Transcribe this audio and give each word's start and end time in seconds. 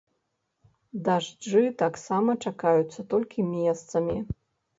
Дажджы 1.07 1.61
таксама 1.83 2.35
чакаюцца 2.47 3.07
толькі 3.13 3.47
месцамі. 3.53 4.17